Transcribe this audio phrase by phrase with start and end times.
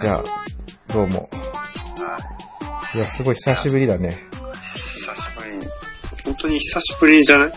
[0.00, 0.06] はい。
[0.06, 0.24] じゃあ、
[0.92, 1.28] どうも。
[1.30, 2.18] は
[2.94, 4.18] いや、すごい久しぶりだね。
[4.96, 5.66] 久しぶりに。
[6.24, 7.52] 本当に久しぶりじゃない？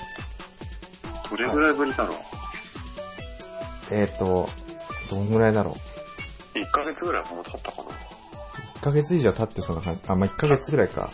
[1.29, 2.17] どれぐらいぶりだろう？
[3.91, 4.49] えっ、ー、と、
[5.09, 5.75] どんぐらいだろ
[6.53, 7.88] ?1 ヶ月ぐらいもう経ったかなう。
[8.80, 10.02] 1ヶ月以上経ってそうな感じ？
[10.07, 11.09] あ、まあ、1ヶ月ぐらいか。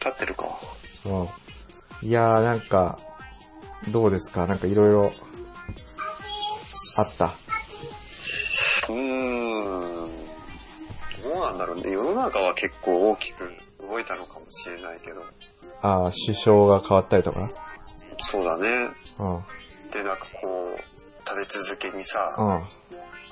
[0.00, 0.44] 経ってるか。
[1.06, 2.08] うん。
[2.08, 2.98] いやー、なんか、
[3.88, 4.46] どうですか？
[4.46, 5.12] なんかいろいろ、
[6.98, 7.34] あった？
[12.30, 12.40] だろうね。
[12.40, 15.22] 世の中は結構大きく動いたのかもしれないけど。
[15.82, 17.50] あー首相が変わったりとか？
[18.18, 18.68] そうだね。
[19.18, 19.34] うん。
[19.36, 19.42] うん。
[19.90, 20.76] で、なんかこう、
[21.28, 22.62] 立て続けにさ、あ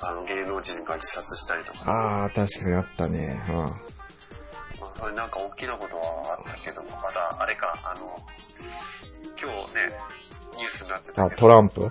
[0.05, 1.79] あの芸能人が自殺したりとか。
[2.25, 3.41] あー、確かにあったね。
[3.49, 3.55] うん。
[3.55, 3.69] まあ、
[4.97, 8.19] それなんか大きなことはあったけども、またあれか、あの、
[9.41, 9.93] 今日ね、
[10.57, 11.81] ニュースになってたあ、けど、トランプ？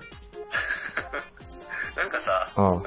[1.96, 2.82] なんかさ、うん。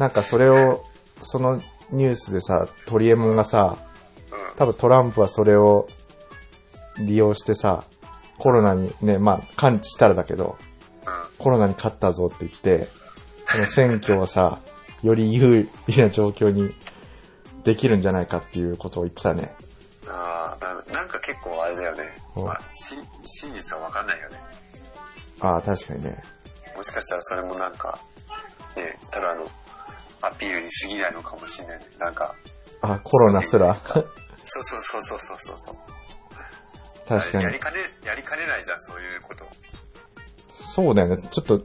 [0.00, 0.82] なんかそれを、
[1.22, 3.76] そのニュースでさ、トリエモンがさ、
[4.32, 4.56] うん。
[4.56, 5.88] 多分トランプはそれを
[6.98, 7.84] 利用してさ、
[8.38, 10.56] コロナにね、まあ、感知したらだけど、
[11.02, 11.36] うん。
[11.36, 12.88] コロナに勝ったぞって言って、
[13.52, 14.60] この選挙をさ、
[15.04, 16.74] より有利な状況に
[17.64, 19.54] できるんじゃないかっていうことを言ってたね。
[20.08, 22.04] ああ、ななんか結構あれだよね。
[22.36, 24.40] うんまあ、し真実はわかんないよね。
[25.40, 26.22] ああ、確かにね。
[26.74, 27.98] もしかしたらそれもなんか、
[30.22, 31.84] アピールに過ぎないのかもしれないね。
[31.98, 32.34] なんか、
[32.82, 33.74] あ、コロナすら。
[33.74, 34.04] そう
[34.44, 35.76] そうそうそうそうそう。
[37.08, 37.58] 確かにやり。
[37.58, 39.46] かね、やりかねないじゃん、そういうこと。
[40.74, 41.28] そうだよね。
[41.30, 41.62] ちょっと、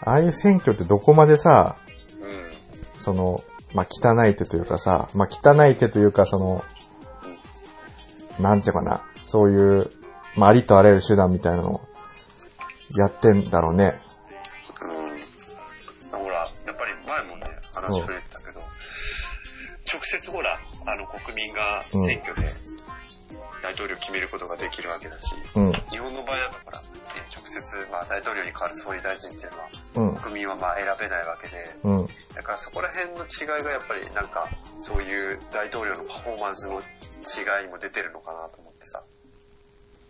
[0.00, 1.76] ああいう選挙ってどこまでさ、
[2.20, 3.00] うん。
[3.00, 3.42] その、
[3.74, 6.64] まあ、汚い手というかさ、まあ、汚い手というかその、
[8.38, 9.90] なんていうかな、そういう、
[10.36, 11.80] まあ、ありとあらゆる手段みたいなのを
[12.96, 14.00] やってんだろうね。
[17.92, 18.60] 話触れてたけど、
[19.92, 22.54] 直接ほら、あの国民が選挙で
[23.62, 26.84] 大統領を決めることができるわけだし、うん、日本の場合だとほら、ね
[27.30, 29.52] 直接、まあ、大統領に代わる総理大臣っていう
[29.96, 32.06] のは、うん、国民はまあ選べないわけで、うん。
[32.34, 34.48] だからそこら辺の違いがやっぱりなんか、
[34.80, 39.02] そういう大統領のパフォーマンスの違いも出てるのかなと思ってさ。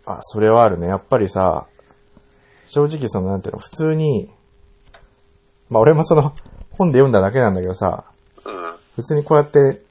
[0.05, 0.87] あ、それはあるね。
[0.87, 1.67] やっぱりさ、
[2.67, 4.29] 正直その、なんていうの、普通に、
[5.69, 6.33] まあ、俺もその、
[6.77, 8.05] 本で読んだだけなんだけどさ、
[8.45, 8.53] うん、
[8.95, 9.81] 普通にこうやって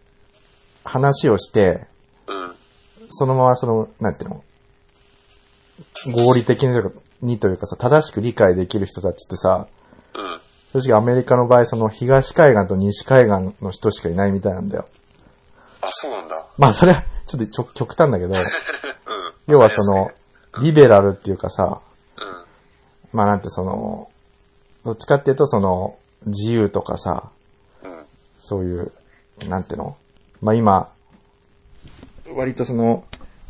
[0.85, 1.87] 話をして、
[2.27, 2.55] うん、
[3.09, 4.45] そのままその、なんていうの、
[6.15, 9.69] 合理的にというかにというかさ、正しく理解できる人たちってさ、
[10.75, 10.81] うん。
[10.81, 14.89] 正直アメリカの場合、その東海岸と西海岸の人しかいないみたいなんだよ。
[15.81, 16.49] あ、そうなんだ。
[16.59, 18.37] まあそれはちょっと極端だけど、うん。
[19.47, 20.11] 要はその、
[20.63, 21.81] リベラルっていうかさ、
[22.19, 24.11] うん、まあなんてその、
[24.85, 25.97] どっちかっていうとその、
[26.27, 27.31] 自由とかさ、
[28.39, 28.93] そういう、
[29.49, 29.97] なんていうの？
[30.41, 30.93] まあ今、
[32.35, 33.05] 割とその、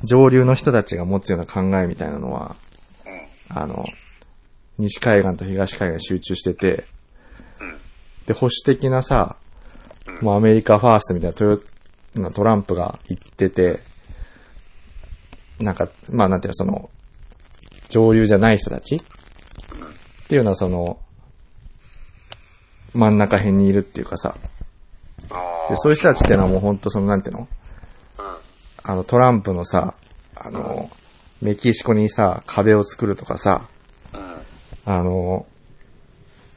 [0.05, 2.57] 上流の人たちが持つような考えみたいなのは、
[3.49, 3.85] あの、
[4.79, 6.85] 西海岸と東海岸集中してて、
[8.27, 9.37] で、保守的なさ、
[10.21, 11.61] もうアメリカファーストみたいなトヨ
[12.31, 13.81] トランプが言ってて、
[15.61, 16.91] なんか、まあなんていうの、その、
[17.89, 18.97] 上流じゃない人たち？
[18.97, 19.01] っ
[20.29, 20.99] ていうのはその、
[22.95, 24.37] 真ん中辺にいるっていうかさ、
[25.31, 27.49] あで、そういう人たちってのはもうほんとその、なんていうの？
[28.19, 28.39] あ、
[28.83, 29.95] あの、トランプのさ、
[30.35, 30.91] あの、
[31.41, 33.69] メキシコにさ、壁を作るとかさ、
[34.85, 35.47] あの、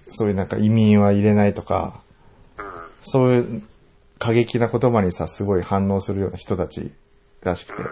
[0.09, 2.01] そういうなんか移民は入れないとか、
[2.57, 2.65] うん。
[3.03, 3.63] そういう
[4.19, 6.91] 過激な言葉にさ、すごい反応するような人たち
[7.41, 7.83] らしくて。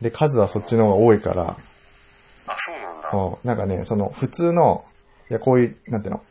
[0.00, 1.56] で、数はそっちの方が多いから、
[2.46, 3.10] あ、そうなんだ。
[3.10, 3.46] そう。
[3.46, 4.84] なんかね、その普通の、
[5.30, 6.22] いや、こういう、なんていうの、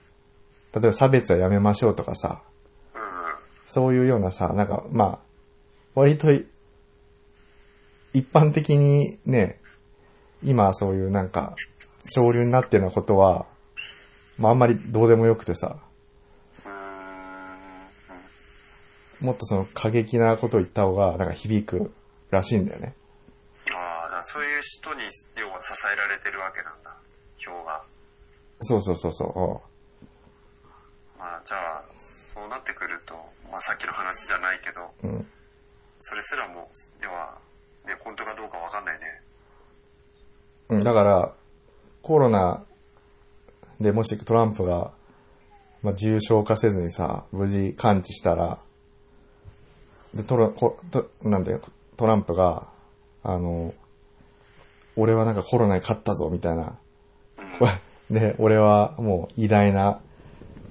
[0.74, 2.42] 例えば差別はやめましょうとかさ、
[2.96, 3.02] うん、
[3.66, 5.20] そういうようなさ、なんか、まあ、
[5.96, 6.48] 割とい、
[8.14, 9.60] 一般的にね、
[10.44, 11.56] 今そういうなんか、
[12.06, 13.46] 潮流になってるようなことは、
[14.38, 15.78] まああんまりどうでもよくてさ。
[19.22, 21.94] もっとその過激なことを言った方が、なんか響く
[22.30, 22.94] らしいんだよね。
[23.74, 25.02] ああ、そういう人に、
[25.38, 26.98] 要は支えられてるわけなんだ。
[27.38, 27.84] 票が。
[28.62, 29.64] そうそうそうそ
[31.24, 33.14] まあ、じゃあ、そうなってくると、
[33.50, 35.16] まあさっきの話じゃないけど、う。
[35.16, 35.28] うん。
[36.00, 36.68] それすらも、
[37.02, 37.40] 要は、
[37.88, 39.06] ね、本当かどうかわかんないね。
[40.68, 41.34] うん、だから、
[42.02, 42.66] コロナ
[43.80, 44.92] でもしトランプが、
[45.82, 48.60] まあ、重症化せずにさ、無事完治したら、
[50.14, 51.58] で、トラ、こ、と、なんで、
[51.96, 52.68] トランプが、
[53.24, 53.74] あの、
[54.98, 56.78] 俺はなんかコロナに勝ったぞ、みたいな、
[57.60, 57.70] こ
[58.10, 60.02] うね、 俺はもう偉大な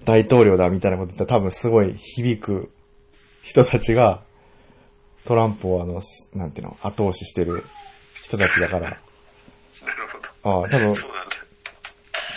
[0.04, 2.70] 大統領だみたいなこと言ったら多分すごい響く
[3.42, 4.22] 人たちが、
[5.24, 7.64] トランプをあの、すなんていうの、後押ししてる
[8.22, 8.96] 人たちだから、なる
[10.12, 10.60] ほど。
[10.60, 10.94] ああ、多分。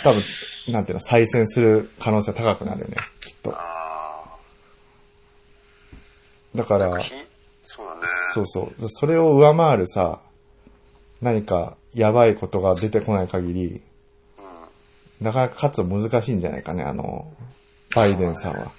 [0.04, 0.22] 多分、
[0.68, 3.52] なんていうの、再選する可能性高くなるよね、きっと。
[3.54, 4.36] あ
[6.54, 7.00] だから
[7.62, 8.02] そうだね。
[8.32, 8.88] そうそう。
[8.88, 10.20] それを上回るさ、
[11.20, 13.80] 何かやばいことが出てこない限り、うん。
[15.20, 17.26] なかなか勝つの難しいんじゃないかね、あの、
[17.94, 18.72] バイデンさんは。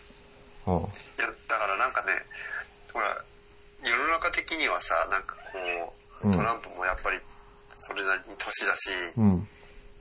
[0.67, 0.73] うん。
[0.77, 0.81] い
[1.17, 2.11] や、だからなんかね、
[2.93, 3.23] ほら、
[3.83, 7.19] 世の中的にはさ、なんかこう、うんトランプもやっぱり
[7.75, 9.47] それなりに年だし、うん。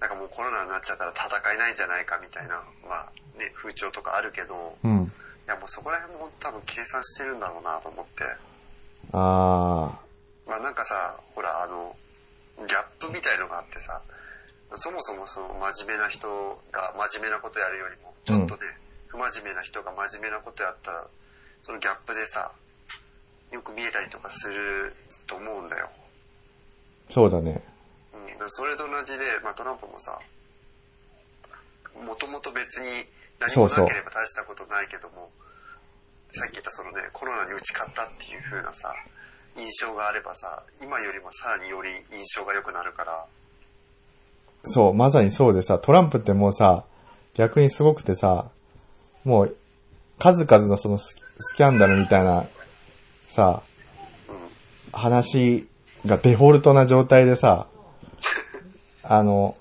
[0.01, 5.13] なんかもうコロナになっちゃったら戦えないんじゃないかみたいな、まあね、風潮とかあるけど、いうん。
[5.47, 8.25] やもうそこら辺も多分計算してるんだろうなと思って。
[9.13, 9.93] あ
[10.47, 11.95] まあなんかさ、ほらあの、
[12.59, 14.01] ギャップみたいのがあってさ、
[14.75, 16.27] そもそもその真面目な人
[16.73, 18.67] が真面目なことやるよりも、ちょっとね、
[19.07, 21.07] 不真面目な人が真面目なことやったら、
[21.63, 22.53] そのギャップでさ、
[23.53, 24.95] よく見えたりとかする
[25.27, 25.89] と思うんだよ。
[27.09, 27.63] ー、そうだね。
[28.13, 30.19] うん、それと同じで、まあ、トランプもさ、
[32.05, 33.07] もともと別に
[33.39, 35.31] 何もなければ大したことないけども、
[36.31, 38.93] さっき言ったそのね、コロナに打ち勝ったっていう風なさ、
[39.57, 43.27] 印象があればさ、今よりもさらにより印象が良くなるから、
[44.67, 46.85] そう、まさにそうでさ、トランプってもうさ、
[47.35, 48.51] 逆にすごくてさ、
[49.25, 49.57] もう、
[50.19, 52.47] 数々のそのススキャンダルみたいな、
[53.29, 53.63] さ、
[54.29, 54.37] うん。
[54.93, 55.69] 話
[56.07, 57.69] がデフォルトな状態でさ、
[59.03, 59.57] あの、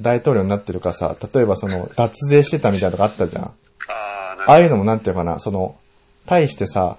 [0.00, 3.44] 大統領になってるからさ、例えばその、脱税してたみたいなとかあったじゃん。
[3.46, 5.76] ああ、いうのもなんていうのかな、その、
[6.26, 6.96] 対してさ、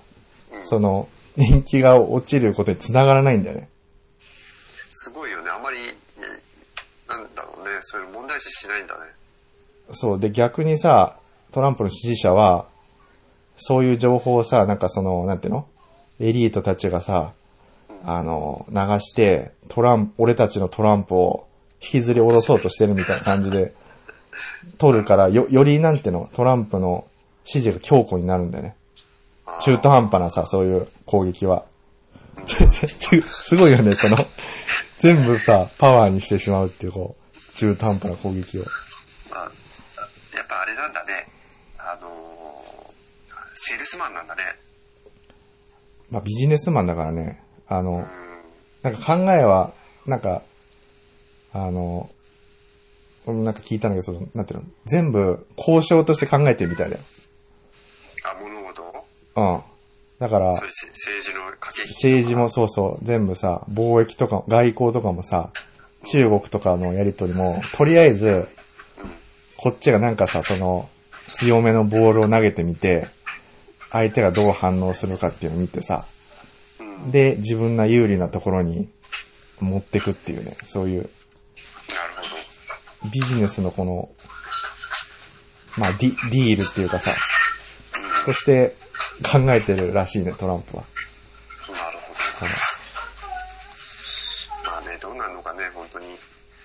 [0.53, 1.07] うんその、
[1.37, 3.69] 人気が落ちることに繋がらないんだよね。
[4.91, 5.49] すごいよね。
[5.49, 5.77] あまり、
[7.83, 8.99] そういうの問題視しないんだね。
[9.91, 10.19] そう。
[10.19, 11.17] で、逆にさ、
[11.51, 12.65] トランプの支持者は、
[13.57, 15.67] そういう情報をさ、なんかその、なんていうの？
[16.19, 17.33] エリートたちがさ、
[18.05, 21.47] あの、流して、トランプ、俺たちのトランプを
[21.81, 23.73] 引きずり下ろそうとしてるみたいな感じで、
[24.77, 27.07] 取るから、よ、よりなんていうの、トランプの
[27.43, 28.75] 支持が強固になるんだよね。
[29.61, 31.65] 中途半端なさ、そういう攻撃は。
[32.47, 32.67] す
[33.49, 34.17] すごいよね、その、
[34.99, 38.63] 全部さ、パワーにしてしまうっていう、こう、中途半端な攻撃を。
[39.29, 39.43] まあ、
[40.35, 41.27] やっぱあれなんだね。
[41.77, 42.59] あのー
[43.61, 44.41] セールスマンなんだね。
[46.09, 48.07] まあ、ビジネスマンだからね、あの、うん。
[48.81, 49.73] なんか考えは、
[50.05, 50.43] なんか、
[51.51, 52.09] あの、
[53.25, 57.01] なんか聞いたんだけど、その、なんていうの、全部交渉として考えてるみたいだよ。
[58.23, 59.05] あ、物事を？
[59.35, 59.61] うん。
[60.19, 60.73] だから、政
[61.21, 61.41] 治の。
[61.89, 65.51] 政治もそうそう、全部さ、貿易とか、外交とかもさ、
[66.11, 68.47] 中国とかのやりとりも、とりあえず、
[69.57, 70.89] こっちがなんかさ、その、
[71.27, 73.07] 強めのボールを投げてみて、
[73.91, 76.05] 相手がどう反応するかっていうのを見てさ、
[76.79, 77.11] うん。
[77.11, 78.89] で、自分が有利なところに
[79.59, 81.09] 持ってくっていうね、そういう。
[83.13, 84.09] ビジネスのこの、
[85.77, 87.15] まあディ、ディールっていうかさ、
[88.25, 88.75] として
[89.23, 90.83] 考えてるらしいね、トランプは。
[91.69, 91.99] なる
[92.39, 92.78] ほど。
[95.01, 96.07] どうなるのかね、本当に。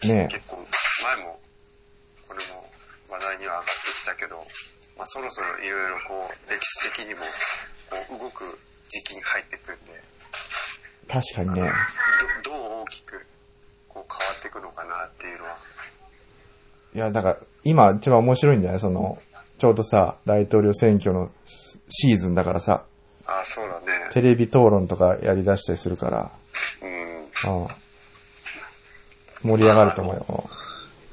[0.03, 0.57] ね結構、
[1.03, 1.39] 前も、
[2.29, 2.71] これも
[3.09, 3.71] 話題には上がって
[4.03, 4.37] きたけど、
[4.97, 7.21] まあそろそろいろいろこう、歴史的にも、
[7.91, 10.03] こう、動く時期に入ってくるんで、
[11.09, 11.71] 確かにね。
[12.45, 13.27] どどう大きく、
[13.89, 15.59] こう変わっていくのかなっていうのは。
[16.95, 18.81] いや、だから、今一番面白いんじゃない？
[18.81, 19.21] その、
[19.59, 21.31] ちょうどさ、大統領選挙の
[21.89, 22.85] シーズンだからさ、
[23.27, 24.11] ああ、そうだね。
[24.13, 26.31] テレビ討論とかやり出したりするから、
[26.83, 27.63] うん。
[27.63, 27.69] うん。
[29.45, 30.51] 盛り上がると思うよ。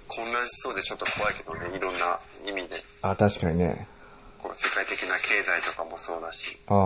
[0.08, 2.82] 混乱しそうでちょっと怖いけどね、いろんな意味で。
[3.02, 3.88] あ、確かにね。
[4.42, 6.78] こう世界的な経済とかもそうだし、うん。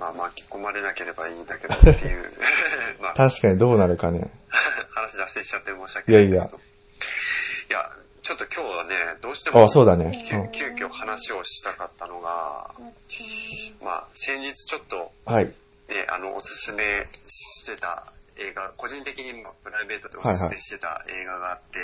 [0.00, 2.32] まあ巻き込まれなければいいんだけどっていう、
[3.00, 4.30] まあ確かにどうなるかね。
[4.94, 6.26] 話脱線しちゃって申し訳ない。
[6.26, 7.90] いやいやいや、
[8.22, 10.24] ちょっと今日はね、どうしても、あ、そうだね。
[10.52, 12.74] 急遽話をしたかったのが、
[13.82, 15.44] まあ先日ちょっと、はい。
[15.44, 15.52] ね、
[16.08, 16.82] あの、おすすめ
[17.26, 21.78] してた映画、個人的にもプライベートでおすすめしてた映画があって、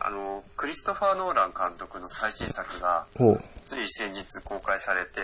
[0.00, 3.06] あの、クリストファー・ノーラン監督の最新作が、
[3.64, 5.20] つい先日公開されて、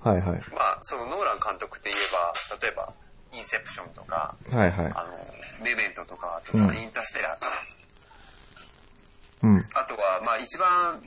[0.00, 0.40] はいはい。
[0.54, 2.92] まあ、そのノーラン監督って言えば、例えば、
[3.32, 4.86] インセプションとか、はいはい。
[4.86, 7.50] あの、メメントとか、とかうんインターステラーとか、
[9.42, 9.58] うん。
[9.74, 11.02] あとは、まあ一番、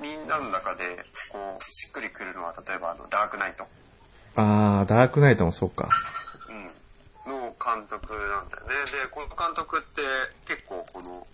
[0.00, 0.84] みんなの中で、
[1.30, 3.66] こう、しっくりくるのは、例えば、あの、ダークナイト、
[4.34, 5.88] あー、ダークナイトもそうか。
[7.62, 8.74] 監督なんだよね。
[8.90, 10.02] で、この監督って、
[10.46, 11.26] 結構、この、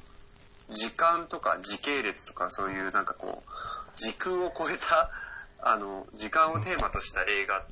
[0.70, 3.50] 時間とか時系列とかそういうなんかこう、
[3.96, 5.10] 時空を超えた、
[5.60, 7.64] あの、時間をテーマとした映画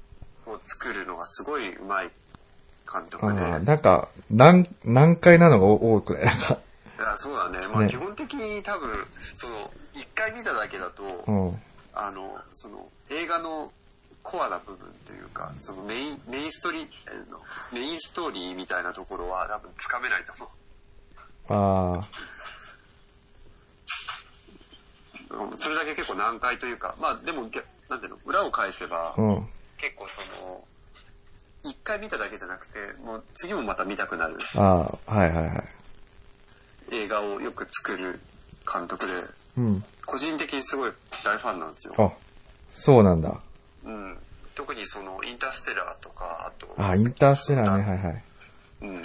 [0.46, 2.10] を作るのがすごいうまい
[2.90, 3.40] 監督で。
[3.60, 6.24] なんか、難、難解なのが多くない？
[6.24, 6.58] なんか。
[6.98, 7.68] いやそうだね。
[7.68, 11.62] まあね基本的に多分、その、一回見ただけだと、うん。
[11.92, 13.70] あの、その、映画の
[14.26, 16.84] コアな部分というか、そのメイン、メインストーリー、
[17.72, 20.48] メインストーリーみたいなところは多分つかめないと思う。
[21.48, 22.08] ああ、
[25.44, 29.48] うんそれだけ結構難解というか、まあでも、げなんていうの、裏を返せば、うん。
[29.78, 30.64] 結構その、
[31.62, 35.64] 一回見ただけじゃなくて、もう次もまた見たくなるああ、はいはいはい。
[36.90, 38.18] 映画をよく作る
[38.72, 39.12] 監督で、
[39.58, 39.84] うん。
[40.04, 40.92] 個人的にすごい
[41.24, 41.94] 大ファンなんですよ。
[41.98, 42.12] あ、
[42.72, 43.40] そうなんだ。
[43.86, 44.18] うん。
[44.54, 48.22] 特にその、インターステラーとか、あと、あ、インターステラーね、はいはい。
[48.82, 49.04] うん。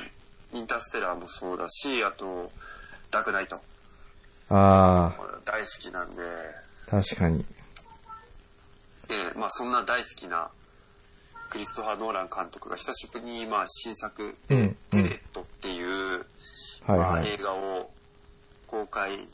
[0.53, 2.51] インターステラーもそうだし、あと、
[3.11, 3.59] ダークナイト。
[4.53, 6.21] あこれ大好きなんで、
[6.87, 7.45] あ、確かに。
[9.07, 10.49] で、まあそんな大好きな
[11.49, 16.25] クリストファー・ノーラン監督が久しぶりにまあ新作で、うんテレットっていう、
[16.85, 17.27] はいまあ、はい。
[17.27, 17.89] 映画を
[18.67, 19.27] 公開、まあ、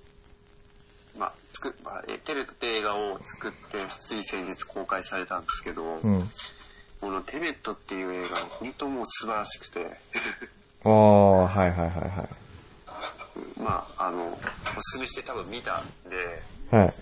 [1.57, 6.29] 作っ、まあ、えテレットって映画を作って、つい先日公開されたんですけど、うん。
[7.01, 9.85] このテネットっていう映画が本当もう素晴らしくて、
[10.83, 12.29] ああ、はいはいは
[13.59, 16.15] まあ、あの、おすすめして多分見たんで、
[16.71, 16.85] いはい。
[16.85, 16.93] はい。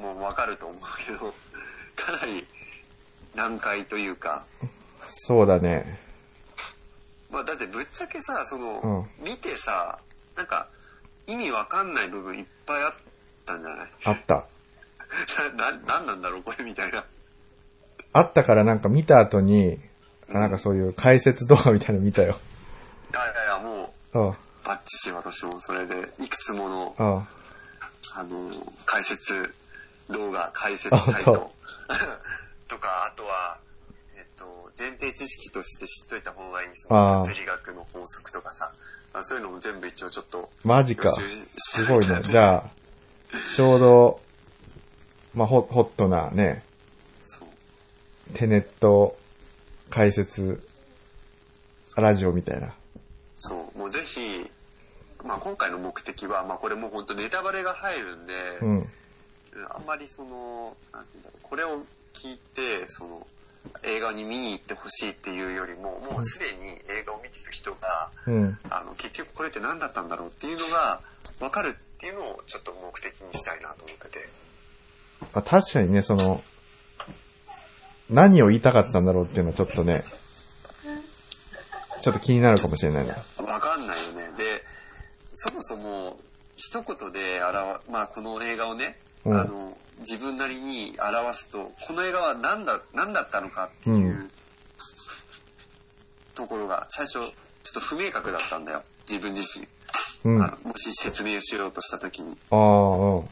[0.00, 1.34] まあ、もうわかると思うけど、
[1.96, 2.46] かなり
[3.34, 4.44] 難解というか、
[5.02, 5.98] そうだね。
[7.30, 9.98] まあだってぶっちゃけさ、その、見てさ、
[10.36, 10.68] なんか
[11.26, 12.92] 意味わかんない部分いっぱいあっ
[13.48, 13.88] たんじゃない？
[14.04, 14.44] あった。
[15.56, 17.04] な、 な、なんなんだろうこれみたいな。
[18.12, 19.80] あったからなんか見た後に、
[20.30, 22.38] あなんかそういう解説動画みたいなの見たよ。
[23.10, 27.26] いやいやいや、もう、あバッチし私もそれで、いくつもの、あ、
[28.14, 28.50] ああの、
[28.84, 29.54] 解説
[30.10, 31.52] 動画、解説あサイそト
[32.68, 33.58] とか、あとは、
[34.16, 38.72] えっと、前提知識として知っといた方がいい、そああの物理学の法則とかさ、
[39.14, 41.14] まあ、そういうのも全部一応ちょっと、マジか。
[41.56, 42.20] すごいね。
[42.24, 42.64] じゃあ、
[43.58, 44.20] ちょうど、
[45.34, 46.62] まあ、ホホットなね、
[47.26, 48.32] そう。
[48.34, 49.18] テネット
[49.90, 50.62] 解説
[51.96, 52.72] ラジオみたいな。
[53.36, 54.48] そう、もうぜひ、
[55.24, 58.88] まあ今回の目的は、まあこれもう本当ネタバレが入るんで、うん。
[59.70, 61.82] あんまりその、なんていうんだろう、これを
[62.14, 63.26] 聞いて、その、
[63.82, 68.58] 映画に見に行ってほしいっていうよりも、もうすでに映画を見てる人が、うん。
[68.70, 71.00] あの、結局これって何だったんだろうっていうのが
[71.40, 74.18] 分かるっていうのをちょっと目的にしたいなと思ってて。
[75.34, 76.40] まあ、確かにね、その、
[78.08, 80.04] 何を言いたかったんだろうっていうのはちょっとね、
[82.00, 83.16] ちょっと気になるかもしれないな。
[83.36, 84.30] 分かんないよね。
[84.38, 84.64] で、
[85.32, 86.18] そもそも、
[86.54, 94.30] 一言で表、まあこの映画をね、うんあの、自分なりに表すと、この映画は何だ、何だったのかっていう、うん
[96.38, 97.32] ところが、最初、ちょっ
[97.72, 98.84] と不明確だったんだよ。
[99.08, 99.66] 自分自身。
[100.24, 100.42] うん。
[100.42, 102.36] あもし説明しようとした時に。
[102.50, 103.28] あ、うん。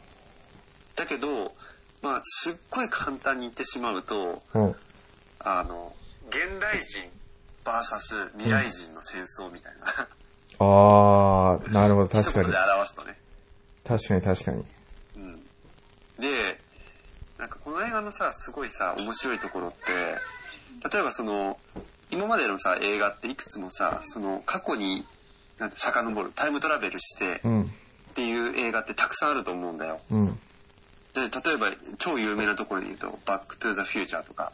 [0.95, 1.53] だけど、
[2.01, 4.75] まあ、すっごい簡単に言ってしまうと、うん。
[5.39, 5.93] あの、
[6.29, 7.09] 現代人
[7.63, 10.07] VS 未来人の戦争みたいな。
[10.59, 12.57] ああ、なるほど、確かにで。
[12.57, 13.17] 表すとね。
[13.85, 14.65] 確かに確かに。
[15.17, 15.35] うん。
[16.19, 16.59] で、
[17.37, 19.77] なんかこの映画のさ、すごいさ、面白いところって、
[20.91, 21.59] 例えばその、
[22.09, 25.05] 今までのさ、映画っていくつもさ、その過去に、
[25.59, 27.63] なんて遡る、タイムトラベルしてうん。
[27.63, 27.65] っ
[28.15, 29.99] ていう映画ってたくさんあると思うんだよ。
[30.09, 30.39] うん。
[31.13, 34.51] で、例えば超有名なところで言うと、バックトゥーザフューチャーとか、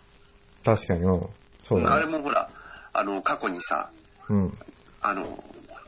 [0.64, 1.28] 確かに、うん。
[1.64, 2.18] そうあれだね。
[2.18, 2.50] もほら、
[2.94, 3.90] あの、過去にさ、
[4.30, 4.58] うん。
[5.02, 5.44] あの、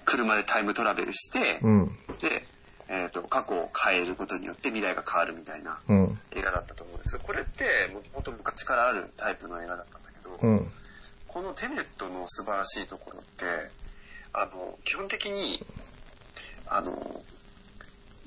[0.06, 1.88] 車でタイムトラベルして、うん。
[2.20, 2.46] で、
[2.88, 6.20] えっ、と、過去を変えることによって未来が変わるみたいなうん。
[6.36, 7.22] 映画だったと思うんですよ。
[7.24, 10.72] これって、もともと昔からあるタイプの映画だったんだけど、うん。
[11.28, 13.46] このテネットの素晴らしいところって、
[14.38, 15.64] あの、基本的に、
[16.68, 17.24] あの、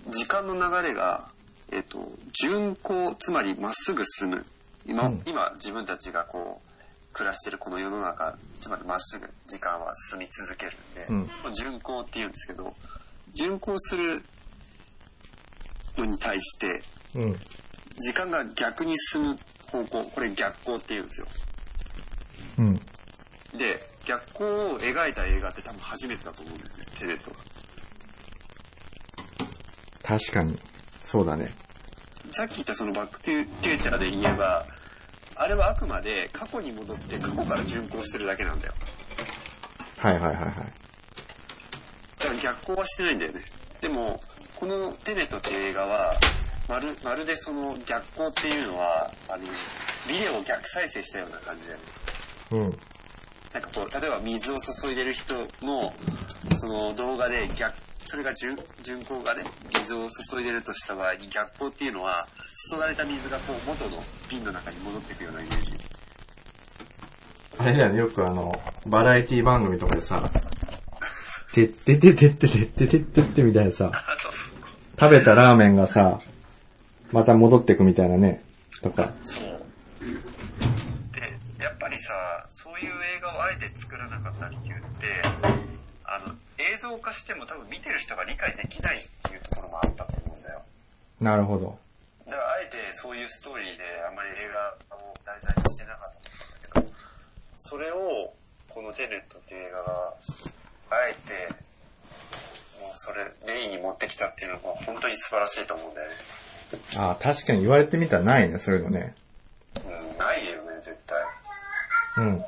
[0.09, 1.29] 時間の流れが、
[1.71, 4.47] えっ、と、順行、つまりまっすぐ進む。
[4.87, 12.75] 今、うん今自分たちがこう、暮らしてるこの世の中、つまりまっすぐ時間は進み続けるんで、うん順行って言うんですけど、
[13.35, 14.23] 順行する
[15.99, 16.83] のに対して、
[17.17, 17.37] うん。
[18.01, 21.27] 時間が逆に進む方向、これ逆行って言うんですよ。
[22.59, 22.77] うん。
[23.59, 27.37] で、逆行を描いた映画って多分初めてだと思うんですね、テネットが。
[30.03, 30.59] 確かに。
[31.05, 31.53] そうだね。
[32.33, 34.65] さっき言ったそのバックトゥフューチャーで言えば、
[35.37, 38.73] あれはあくまで過去に戻って過去から順行してるだけなんだよ。
[39.99, 40.45] はいはいはいはい。
[40.47, 43.43] だから逆行はしてないんだよね。
[43.83, 44.23] でも、
[44.57, 46.15] このテネットっていう映画は、
[46.67, 49.45] まる、まるでその逆光っていうのは、あの、
[50.09, 51.85] ビデオを逆再生したような感じだよね。
[52.51, 52.79] うん。
[53.53, 55.93] なんかこう、例えば水を注いでる人の、
[56.59, 62.27] その動画で逆、それが順、順光がね、水を注いでるとした場合に逆光っていうのは、
[62.71, 65.73] 注がれた水がこう元の瓶の中に戻っていくようなイメージ。
[67.59, 68.53] あれだよね、よくあの、
[68.87, 70.31] バラエティ番組とかでさ、
[71.53, 73.91] てってててっててっててってってみたいなさ。
[74.99, 76.21] 食べたラーメンがさ、
[77.13, 78.43] また戻ってくみたいなね、
[78.83, 79.15] とか。
[79.23, 79.43] そう。
[81.15, 82.13] で、やっぱりさ、
[82.47, 85.23] そういう映画をあえて作らなかった理由って、
[86.05, 90.63] あの、映像化しても多分見てる人が理解できないっていうところもあったと思うんだよ。
[91.21, 91.79] なるほど。
[92.27, 94.49] だからあえてそういうストーリーであんまり映
[94.91, 96.13] 画を題材にしてなかっ
[96.63, 96.95] たと思うんだけど、
[97.57, 98.33] それを
[98.69, 100.15] このテネットっていう映画が、
[100.91, 101.53] あえて、
[102.81, 106.15] もうそれメインに持ってきたっていうのが本当に素晴らしいと思うんだよね。
[106.97, 109.15] ああ、確かに言われてみたらないね、そういうのね。
[109.85, 111.19] うん、ないよね、絶対。
[112.19, 112.45] うん。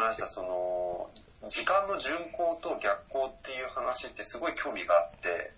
[0.00, 1.10] 話したその、
[1.50, 5.52] 時間の順行と逆行っていう話ってすごい興味があって、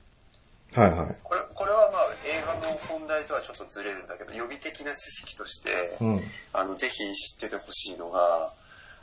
[0.75, 1.17] はいはい。
[1.23, 6.21] これ、これはまあ映画の本題とはちょっとずれるんだけど、予備的な知識として、うん。
[6.53, 8.53] あの、ぜひ知っててほしいのが、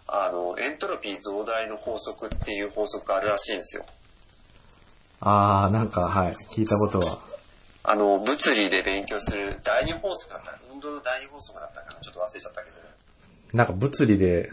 [0.08, 3.86] あの、エントロピー増大の法則っていう法則があるらしいんですよ。
[5.22, 7.22] ああ、なんか、はい、聞いたことは。
[7.84, 10.58] あの、物理で勉強する第二法則だった。
[10.74, 12.78] 運動の第二法則だったかなちょっと忘れちゃったけど。
[13.54, 14.52] なんか物理で、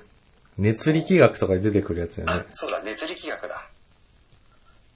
[0.59, 2.47] 熱力学とかで出てくるやつよね。
[2.51, 3.69] そうだ、熱力学だ。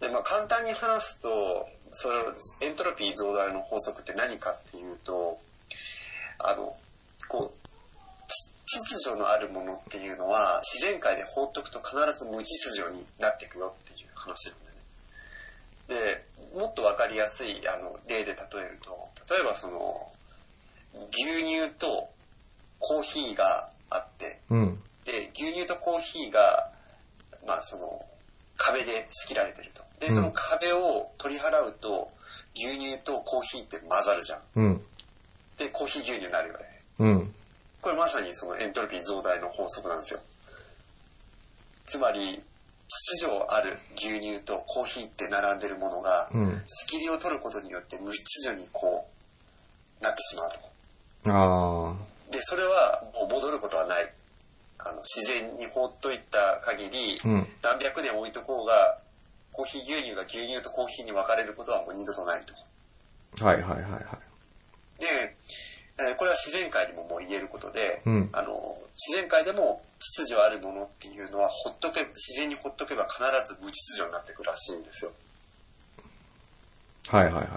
[0.00, 2.14] で、まあ簡単に話すと、その
[2.60, 5.38] エントロピー増大の法則って何かっていうと、
[6.38, 6.76] あの、
[7.28, 7.60] こう、
[8.66, 14.58] ち秩序のあるものっていうのは、自然界で放っとくと必ず無秩序になっていくよっていう話なん
[15.88, 16.20] だよね。
[16.54, 18.96] で、もっとわかりやすいあの例で例えると、
[19.28, 20.12] 例えばその、
[21.12, 22.08] 牛乳と
[22.78, 24.82] コーヒーがあって、うん。
[25.10, 26.70] で、牛乳とコーヒーが、
[27.46, 28.04] まあその、
[28.56, 29.82] 壁で仕切られてると。
[29.98, 32.08] で、うんその壁を取り払うと、
[32.54, 34.40] 牛乳とコーヒーって混ざるじゃん。
[34.56, 34.80] うん。
[35.58, 36.64] で、コーヒー牛乳になるよね。
[36.98, 37.34] うん。
[37.82, 40.20] これまさにそのエントロピー増大の法則なんですよ。
[41.86, 42.42] つまり、
[42.88, 46.62] 秩序ある牛乳とコーヒーって並んでるものが、うん。
[46.66, 49.08] 仕切りを取ることによって無秩序にこ
[50.00, 50.58] う、なってしまうと。
[51.26, 51.94] あ
[52.30, 54.12] で、それはもう戻ることはない。
[54.84, 57.28] あの、自然に放っといた限り、あ。
[57.28, 57.46] うん。
[57.62, 58.98] 何百年置いとこうが、
[59.52, 62.54] コーヒー牛乳が牛乳とコーヒーに分かれることはもう二度とないと。
[63.44, 64.02] はいはいはいはい。
[65.00, 65.06] で、
[66.08, 68.28] えーこれは自然界にももう言えることで、うん。
[68.32, 75.12] あの、自然界でも秩序あるものっていうのは、ほっとけ、自然にほっとけば必ず無秩序になってくるらしいんですよ。
[77.08, 77.48] はいはいはい。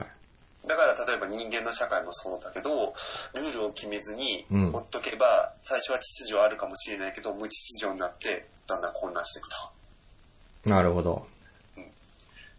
[0.68, 2.94] だから例えば人間の社会もそうだけど、
[3.34, 9.50] ルールを決めずにうんほっとけば、最初は秩序あるかもしれないけど、無秩序になって、だんだん混乱していく
[10.64, 10.70] と。
[10.70, 11.28] なるほど。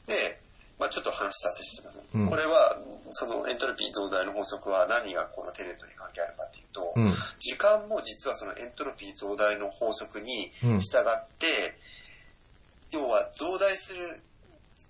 [0.07, 0.39] で、
[0.79, 2.77] まあちょっと話脱線してます、うんこれは、
[3.11, 7.13] そのエントロピー増大の法則は何がこのテネットに関係あるかっていうと、うん。
[7.39, 11.47] 時間も実はそのエントロピー増大の法則にうん従って、
[12.91, 14.05] 要は増大する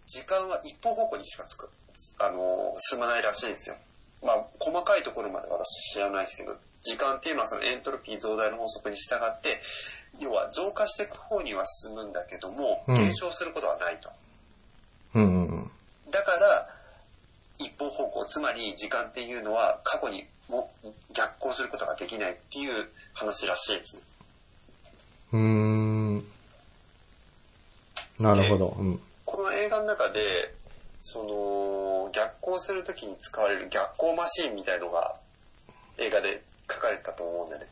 [0.06, 1.70] 時間は一方方向にしかつく、
[2.18, 3.76] あの、進まないらしいんですよ。
[4.22, 9.60] まあ、細かいところまで私知らないですけど、時間っていうのはそのエントロピー増大の法則に従って、
[10.20, 14.10] 要は増加していく方には進むんだけども、うん減少することはないと。
[15.14, 15.70] うんうんうん。
[16.10, 16.68] だから、
[17.58, 20.72] 一方方向、つまり時間っていうのは過去にも
[21.12, 24.02] 逆行することができないっていう話らしいですね。
[25.32, 26.24] うーん。
[28.18, 28.74] なるほど。
[28.78, 29.00] うん。
[29.24, 30.54] この映画の中で、
[31.06, 35.14] その、逆行するときに使われる逆行マシーンみたいのが
[35.98, 37.68] 映画で書かれてたと思うんだよね。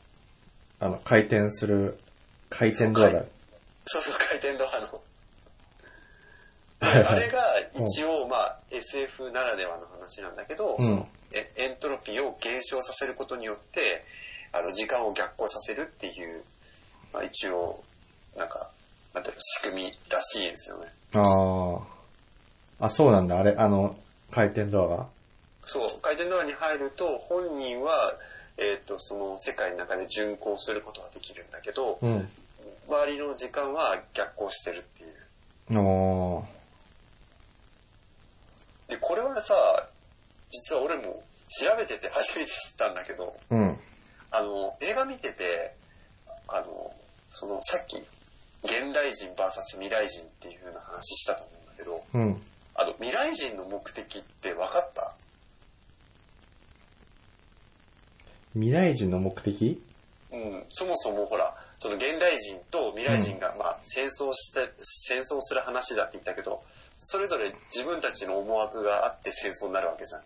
[0.80, 1.98] あの、回転する、
[2.50, 3.24] 回転ドアだ。
[3.86, 5.00] そうそう、回転ドアの。
[6.80, 7.40] あれが
[7.74, 14.04] 一応、まあ、SF ならではの話なんだけど、うんエエントロピーを減少させることによって、
[14.52, 16.44] あの、時間を逆行させるっていう、
[17.10, 17.82] まあ一応、
[18.36, 18.70] なんか、
[19.14, 20.88] なんていうの、仕組みらしいですよね。
[21.14, 21.91] ああ。
[22.82, 23.38] あ、そうなんだ。
[23.38, 23.96] あれ、あの、
[24.32, 25.06] 回転ドアが？
[25.64, 28.14] そう、回転ドアに入ると、本人は、
[28.58, 32.28] えっ、と、その世界の中で巡行することができるんだけど、うん。
[32.88, 35.78] 周りの時間は逆行してるっていう。
[35.78, 38.90] おー。
[38.90, 39.54] で、これはさ、
[40.50, 43.78] 実は俺も調べてて初めて知ったんだけど、うん。
[44.32, 45.72] あの、映画見てて、
[46.48, 46.92] あの、
[47.30, 47.96] そのさっき、
[48.64, 52.42] 現代人 VS 未来人っていう風な話したと思うんだけど、うん。
[52.82, 55.14] あの、未来人の目的って分かった？
[58.54, 59.80] 未来人の目的？
[60.32, 66.62] うん、そもそもほら、その現代人と未来人が、まあ、戦争して、戦争する話だって言ったけど、
[66.96, 70.22] それぞれ自分たちの思惑があって戦争になるわけじゃん。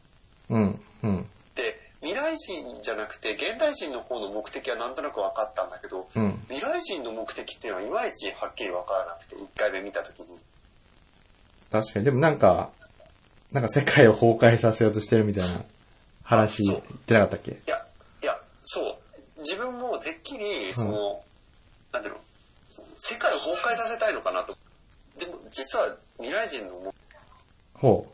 [0.51, 6.41] うん、うん、で、未来人じゃなくて、現代人の方の目的はなんとなく分かったんだけど、うん。
[6.49, 10.27] 未来人の目的っていうのはいまいちはっきり分からなくて、1回目見たときに。
[11.71, 12.05] 確かに。
[12.05, 12.71] でもなんか、
[13.53, 15.63] なんか世界を崩壊させようとしてるみたいな
[16.23, 17.53] 話言ってなかったっけ？
[17.53, 17.77] いや、
[18.23, 18.97] いや、そう。
[19.39, 21.23] 自分もてっきり、その、
[21.93, 22.21] なんていうの、
[22.71, 24.57] その世界を崩壊させたいのかなと。
[25.19, 26.93] でも、実は未来人の目、
[27.75, 28.07] ほ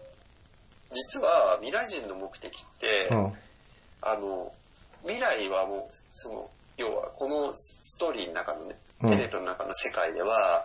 [0.90, 3.14] 実は未来人の目的って、う。
[3.14, 3.32] うん。
[4.02, 4.52] あの、
[5.02, 10.64] 未来はもう、その、要は、このストーリーの中のね、うんテネットの中の世界では、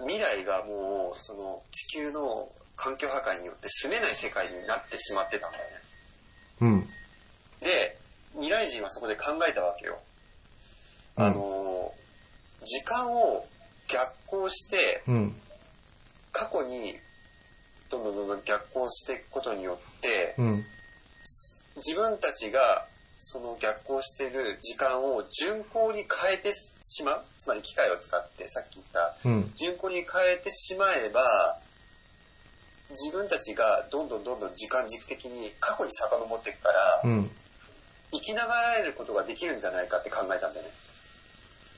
[0.00, 5.70] 未来がもう、その、地球の環境破壊によって住めない世界になってしまってたんだよね。
[6.60, 6.80] うん。
[7.60, 7.98] で、
[8.32, 9.98] 未来人はそこで考えたわけよ。
[11.16, 11.92] うんあの、
[12.64, 13.46] 時間を
[13.88, 15.34] 逆行して、うん。
[16.32, 16.94] 過去に
[17.90, 20.64] どんどんどんどん逆行していくことによって、うん。
[21.76, 22.86] 自分たちが
[23.24, 29.52] その逆行している時間を順行に変えてしまうつまり機械を使ってさっき言ったうん。
[29.54, 30.04] 順行に変
[30.34, 31.56] えてしまえば
[32.90, 37.30] 自分たちがどんどんどんどん時間軸的に過去に遡っていくから、うん。
[38.12, 40.70] 生きながらえることができるんじゃないかって考えたんだよね。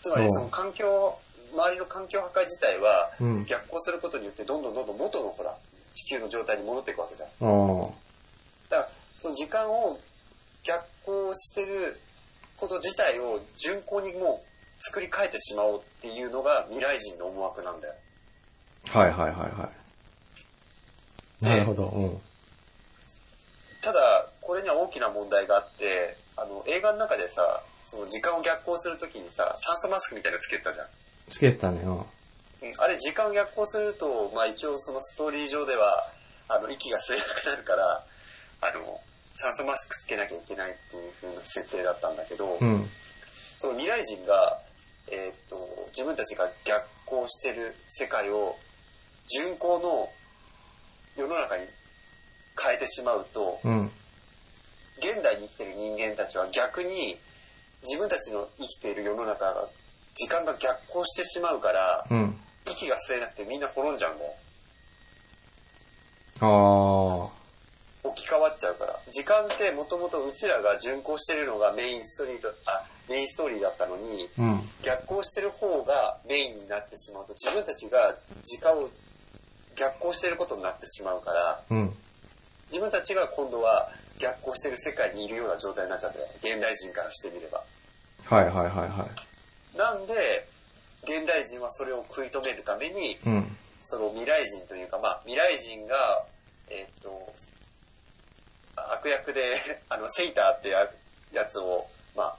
[0.01, 1.17] つまりうんその環境、
[1.53, 3.45] 周りの環境破壊自体はうん。
[3.45, 5.55] 逆行することによってどんどんどんどん元のほら、
[5.93, 7.29] 地球の状態に戻っていくわけじゃん。
[7.29, 10.01] だからその時間を
[10.65, 12.01] 逆行してる
[12.57, 17.95] こと自体を順行にもう作り変えてしまおうっていうのが未来人の思惑なんだよ。
[18.89, 19.71] はいはいはいは
[21.41, 21.45] い。
[21.45, 21.87] なるほど。
[21.87, 22.21] うん。
[23.83, 30.87] ただ、これには大きな問題があって、あの、映画の中でさ、その時間を逆行するときにさ、酸素マスクみたいなのつけてたじゃん。
[31.29, 31.81] つけてたね。
[31.83, 31.97] うん。
[31.97, 32.05] うん
[32.79, 36.01] あれ時間を逆行すると、まあ一応そのストーリー上では、
[36.49, 38.03] あの、息が吸えなくなるから、
[38.63, 39.01] あの、
[39.35, 42.89] 酸素マスクつけなきゃいけないっていう風な設定だったんだけど、うん。
[43.59, 44.61] その未来人が、
[45.11, 48.57] えーっと、自分たちが逆行してる世界を
[49.29, 50.09] 順行の
[51.17, 51.67] 世の中に
[52.63, 53.91] 変えてしまうと、うん。
[54.99, 57.19] 現代に生きてる人間たちは逆に
[57.83, 59.69] 自分たちの生きている世の中が
[60.15, 62.37] 時間が逆行してしまうから、うん。
[62.71, 64.33] 息が吸えなくてみんな滅んじゃうんだよ。
[66.41, 67.44] ああ。
[68.05, 68.99] 置き換わっちゃうから。
[69.11, 74.61] 時間ってもともとうちらが順行してるのがメインストリート、あ、メインストーリーだったのに、うん。
[74.85, 78.15] 逆行してる方がメインになってしまうと自分たちが
[78.45, 78.91] 時間を
[79.77, 81.95] 逆行してることになってしまうから、うん。
[82.67, 83.89] 自分たちが今度は
[84.21, 86.25] 逆行してる世界にいるような状態になっちゃってる。
[86.57, 87.63] 現代人からしてみれば。
[88.25, 89.09] はいはいはいは
[89.77, 90.47] なんで、
[91.03, 93.19] 現代人はそれを食い止めるために、い。
[93.27, 93.57] うん。
[93.83, 96.25] その未来人というか、まあ、未来人が、
[96.71, 97.33] えーっと、
[98.93, 99.43] 悪役で、
[99.89, 100.89] あの、セイターってや
[101.33, 102.37] やつを、まあ、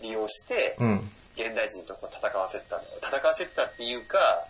[0.00, 1.10] 利用して、うん。
[1.34, 2.98] 現代人とこう戦わせてたんだよ。
[3.02, 4.46] 戦わせてたっていうか、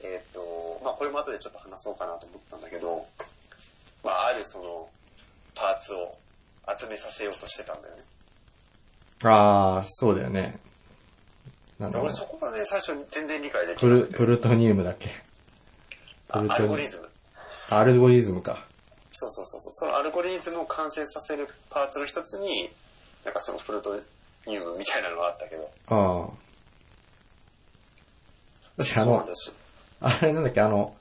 [0.00, 3.06] えーっと、まあ、これも後でちょっと話そうかなと思ったんだけど、
[4.02, 4.88] まあ、あるその、
[5.54, 6.16] パーツを
[6.78, 8.02] 集めさせようとしてたんだよね。
[9.22, 10.58] ああ、そうだよね。
[11.78, 15.10] なんだ俺そこがね、最初に全然理解できプル、なくてプルトニウムだっけ？
[16.28, 17.08] あアルゴリズム。
[17.70, 18.64] アルゴリズムか。
[19.14, 19.72] そうそうそうそう。
[19.72, 22.68] そのアルゴリズムを完成させるパーツの一つに、
[23.24, 24.00] なんかそのプルト
[24.46, 25.70] ニウムみたいなのがあったけど。
[25.88, 26.30] ああ。
[28.82, 29.28] 確かあの。
[30.00, 30.94] あれなんだっけ、あの、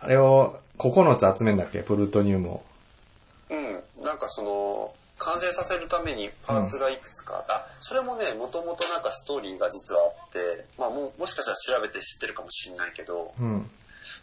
[0.00, 2.62] あれを9つ集めんだっけプルトニウムを。
[3.50, 3.82] うん。
[4.02, 13.70] なんかその、完成させるためにパーツがいくつか、あ、それもね、もともとなんかストーリーが実はあって、まあもう、もしかしたら調べて知ってるかもしれないけど、うん。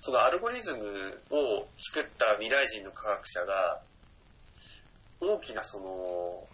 [0.06, 0.84] そのアルゴリズム
[1.32, 3.80] を作った未来人の科学者が、
[5.22, 6.46] 大きなその、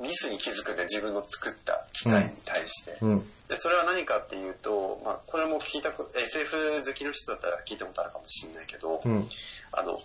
[0.00, 2.96] ミスに気づくんで自分の作った機械に対して。
[3.02, 3.30] うん。
[3.48, 9.28] で、それは何かっていうと、まあ、これも聞いたこと、SF 好きの人だったら聞いたことあるかもしれないけど、うん。
[9.72, 10.00] あの、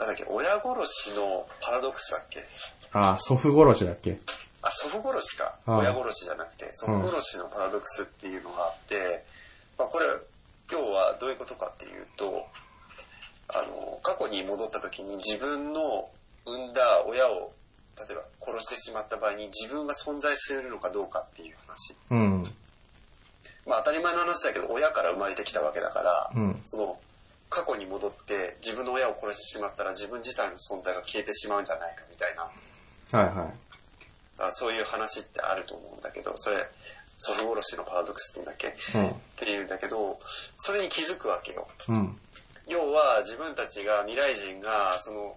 [0.00, 0.64] なんだっけ、親殺
[1.10, 2.42] しのパラドックスだっけ？
[2.92, 4.18] ああ、祖父殺しだっけ？
[4.62, 5.54] あ、祖父殺しか。
[5.66, 9.24] 親殺しじゃなくて、祖父殺しのパラドックスっていうのがあって、
[9.80, 10.04] まあ、これ、
[10.70, 12.44] 今日はどういうことかっていうと、
[13.48, 16.10] あの、過去に戻った時に自分の
[16.44, 17.50] 産んだ親を、
[17.96, 21.96] 例えば殺してしまった場合に自分が存在するのかどうかっていう話。
[22.10, 22.54] うん。
[23.66, 26.60] まあ当たり前の話だけど、親から生まれてきたわけだから、うん。
[26.66, 26.98] その、
[27.48, 32.42] 過去に戻って自分の親を殺してしまったら自分自体の存在が消えてしまうんじゃないかみたいな、
[33.18, 33.52] はいはい。
[34.38, 36.66] あそういう話ってあると思うんだけど、それ、
[37.20, 38.68] 祖父殺しのパラドックスって言うんだっけ？
[38.68, 40.18] っていうんだけど、
[40.56, 41.68] それに気づくわけよ。
[41.88, 41.94] うん。
[41.94, 42.16] うん。
[42.66, 45.36] 要は自分たちが未来人がその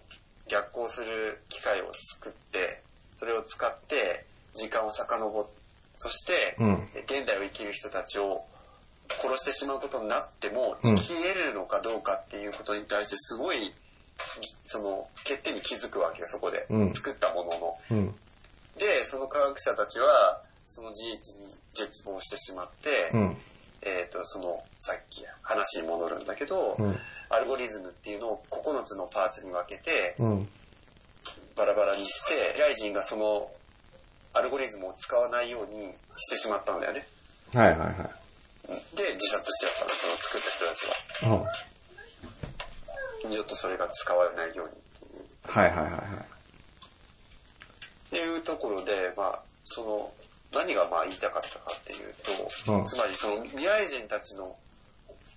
[0.50, 2.82] 逆行する機械を作って
[3.17, 5.63] それを使って時間を遡って
[5.98, 6.74] そして、うん
[7.06, 8.41] 現代を生きる人たちを
[9.22, 13.58] 殺してしまうことになってもうん生き得るのかどうかっていうことに対してすごい
[14.63, 17.78] その欠点に気づくわけよそこで、うん作ったものの。
[17.91, 18.15] うん。
[18.78, 23.38] でその科学者たちはその事実に絶望してしまって、うん。
[23.86, 26.97] えー、とそのさっき話に戻るんだけど、うん。
[27.30, 30.47] アルゴリズムっていうのを9つのパーツに分けてうん。
[31.56, 33.49] バラバラにして未来人がその
[34.34, 37.06] アルゴリズムを使わないようにしてしまったんだよね。
[37.54, 37.89] はいはいはい。
[38.95, 40.86] で自殺しちゃったのその作った人たち
[41.26, 41.41] うん。
[41.41, 41.52] は。
[43.30, 44.73] 二度とそれが使われないように。
[45.43, 45.99] はいはいはいはい。
[45.99, 46.04] っ
[48.10, 50.13] ていうところで、まあ、その
[50.54, 52.13] 何がまあ言いたかったかっていう
[52.66, 54.56] と、うんつまりその未来人たちの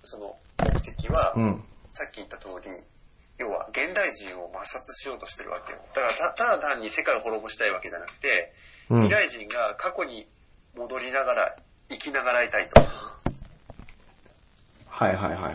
[0.03, 1.63] その目的は、うん。
[1.91, 2.69] さっき言った通り、
[3.37, 5.79] 要は現代人を抹殺しようとしてるわけよ。
[5.95, 8.53] だからたただ単に世界を滅ぼしたいわけじゃなくて、
[8.89, 9.03] うん。
[9.03, 10.27] 未来人が過去に
[10.75, 11.55] 戻りながら
[11.89, 12.81] 生きながらいたいと。
[14.89, 15.53] はいはいはいはい。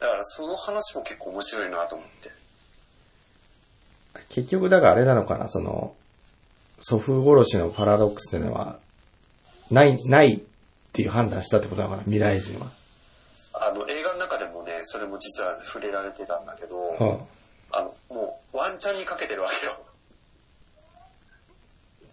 [0.00, 2.30] だからその話も結構面白いなと思って。
[4.30, 5.94] 結局だからあれなのかな、その、
[6.80, 8.78] 祖父殺しのパラドックスっていうのは、
[9.70, 10.40] ない、ないっ
[10.92, 12.66] ていう判断したってことなのかな、未来人は。
[13.52, 17.18] あの映画の中でもね、それも実は触れられてたんだけど、うん。
[17.72, 19.72] あの、もうワンチャンにかけてるわけよ。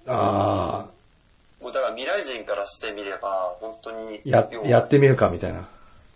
[0.08, 5.67] ああ、もうだから未来人からしてみれば、本当に、ややってみるかみたいな。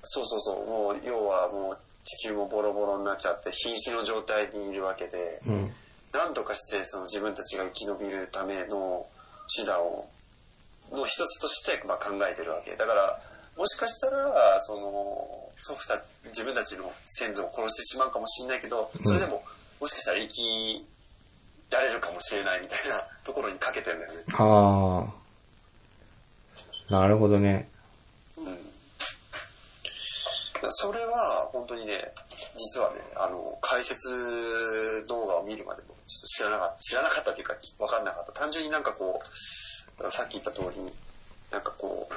[0.03, 5.73] そうそうそう、もう要はもう地球もボロボロになっちゃって瀕死の状態にいるわけで、うん。
[6.13, 9.07] 何とかしてその自分たちが生き延びるための
[9.55, 10.07] 手段を、
[10.91, 12.75] の一つとしてまあ考えてるわけ。
[12.75, 13.19] だから、
[13.57, 19.43] もしかしたら、その、祖父た自分たちの先祖を殺してしまうかもしれないけど、それでも、
[19.79, 20.85] もしかしたら生き
[21.69, 24.23] られるかもしれないみたいな ところにかけてるんだよね。
[24.33, 25.05] あ
[26.89, 26.93] あ。
[26.93, 27.69] なるほどね。
[28.37, 28.71] うん。
[30.69, 32.13] それは本当にね、
[32.57, 38.31] 実はね、あの、解説動画を見るまでも知らなかった、知らなかったというか分かんなかった。
[38.33, 40.81] 単純になんかこう、さっき言った通り、
[41.51, 42.13] なんかこう、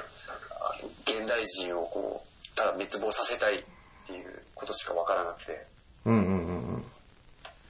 [0.51, 3.63] あの現代人をこう、ただ滅亡させたいっ
[4.07, 5.65] ていうことしか分からなくて、
[6.05, 6.85] うんうんうんうん。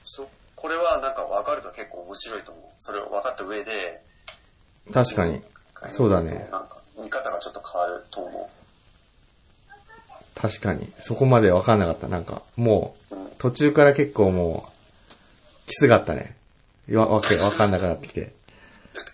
[0.04, 2.64] そこれはなんか分かると結構面白いと思う。
[2.78, 4.02] それを分かった上で、
[4.92, 5.42] 確かに。
[5.90, 8.50] そうだねなんか見方がちょっと変わると思
[10.34, 10.92] 確かに。
[10.98, 12.08] そこまでわかんなかった。
[12.08, 13.16] なんか、もう。
[13.38, 14.75] 途中から結構もう、き
[15.78, 16.36] つかったね。
[16.90, 18.32] わ、わけ、わかんなくなってきて。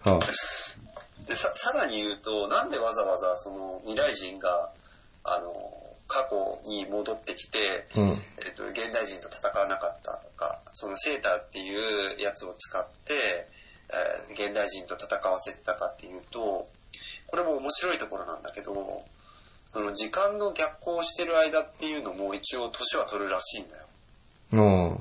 [0.03, 0.21] は
[1.27, 4.71] でささらに言うとなんでわざわざその未来人が
[5.25, 5.53] あの
[6.09, 7.59] 過去に戻ってきて、
[7.97, 8.09] あ、うん。
[8.11, 16.67] えっと現代人と戦わなかったかそのセーターっていうやつを使って、えー現代人と戦わせたかっていうと
[17.27, 18.73] これも面白いところなんだけど
[19.69, 23.87] その時間の逆行してる間っていうのも一応年は取るらしいんだよ。
[24.53, 24.57] う
[24.95, 25.01] ん。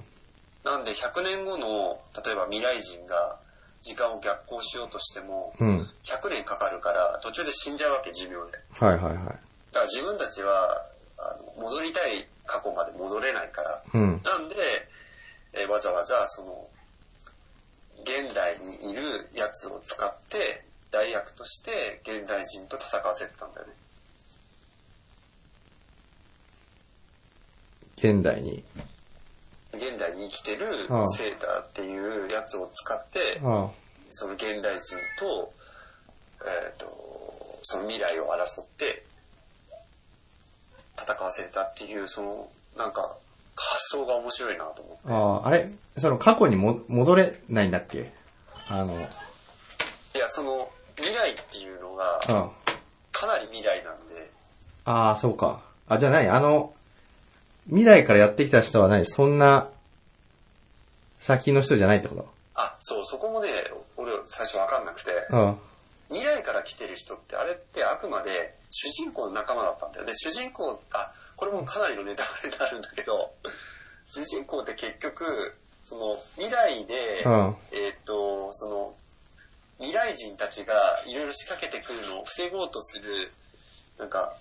[0.63, 3.38] なんで100年後の例えば未来人が
[3.82, 5.89] 時間を逆行しようとしてもうん。
[6.04, 9.26] 100年かかるから途中で死んじゃうわけ寿命でだはいはいはい。
[9.26, 9.30] か
[9.74, 10.86] ら自分たちは
[11.17, 14.21] あの戻りたい過去まで戻れないからうん。
[14.24, 14.56] なんで、
[15.54, 16.67] えーわざわざその
[18.04, 19.02] 現代にいる
[19.36, 23.74] やつを使って代役として現代人と戦わせてたんだよね
[27.97, 28.63] 現代に。
[30.31, 33.69] 現代に生きてるセーターっていうやつを使ってあ
[34.09, 35.51] その現代人と,、
[36.41, 39.03] えー、とその未来を争って
[40.97, 43.15] 戦わせたっていうそのなんか
[43.55, 45.01] 発想が面白いなと思って。
[45.09, 45.13] あ。
[45.13, 45.69] ああ、あれ？
[45.97, 48.11] その過去にも戻れないんだっけ？
[48.69, 48.97] あの、い
[50.17, 52.49] やその未来っていうのがうん。
[53.11, 54.31] かなり未来なんで。
[54.85, 55.61] ああ、そうか。
[55.87, 56.73] あ、じゃあ何あの、
[57.67, 59.05] 未来からやってきた人は何？
[59.05, 59.67] そんな、
[61.21, 62.27] 先の人じゃないってこと？
[62.55, 63.47] あそうそこもね
[63.95, 65.57] 俺最初分かんなくてうん。
[66.10, 73.31] 未来から来てる人ってあれってあくまで主人公の仲間だったんだよで主人公あこれもかなりのネタバレになるんだけど
[74.10, 75.53] 主人公って結局
[75.86, 77.55] その未来で、うん。
[77.71, 78.93] えーっとその
[79.77, 80.73] 未来人たちが
[81.07, 83.31] いろいろ仕掛けてくるのを防ごうとする
[83.97, 84.34] なんか、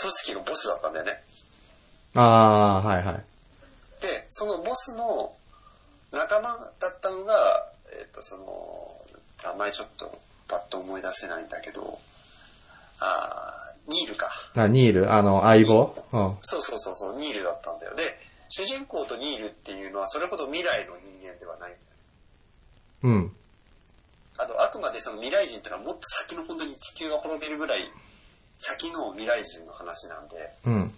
[0.00, 1.22] 組織のボスだったんだよね。
[2.14, 3.14] ああ、はいはい。
[4.00, 5.32] で、そのボスの
[6.12, 8.44] 仲間だったのが、えっ、と、その、
[9.44, 11.98] 名前ちょっとパッと思い出せないんだけど、
[13.00, 14.30] あーニールか。
[14.54, 15.94] あ、ニール、あの、相棒？
[16.12, 16.36] うん。
[16.42, 17.96] そうそうそうそう、ニールだったんだよ。
[17.96, 18.02] で、
[18.48, 21.82] 主人公とニールっていうのはそれほど未来の人間ではないんだよ。
[23.04, 23.32] うん。
[24.36, 27.90] あと、あくまでその未来人ってのはもっと先の本当に地球が滅びるぐらい
[28.58, 30.92] 先の未来人の話なんで、うん。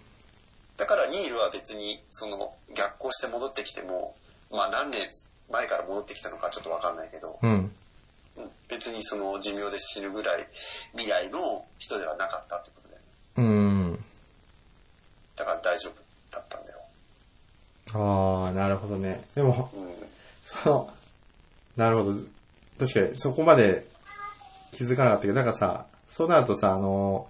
[0.77, 4.15] だからニールは別にその逆行して戻ってきても、
[4.55, 5.01] まあ何年
[5.51, 7.51] 前から戻ってきたのかちょっとわかんないけど、うん。
[7.51, 7.71] うん
[8.67, 10.47] 別にその寿命で死ぬぐらい
[10.91, 13.07] 未来の人ではなかったってことだよね。
[13.37, 13.99] うん。
[15.35, 15.93] だから大丈夫
[16.31, 16.79] だったんだよ。
[17.93, 19.23] ああ、なるほどね。
[19.35, 19.93] でも、うん。
[20.43, 20.93] その、
[21.77, 22.19] なるほど。
[22.79, 23.85] 確かに、そこまで
[24.71, 27.27] 気づかなかったけど、なんかさ、そうなるとさ、あの、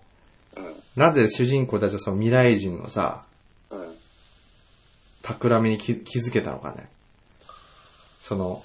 [0.56, 0.76] うん。
[0.96, 3.26] なんで主人公たちはその未来人のさ、
[3.70, 3.96] うん。
[5.22, 6.88] 企みに気気づけたのかね。
[8.28, 8.64] その、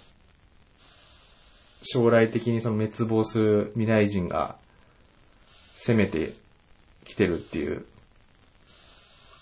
[1.83, 4.57] 将来的にその滅亡する未来人が
[5.77, 6.33] 攻めて
[7.05, 7.85] きてるっていう。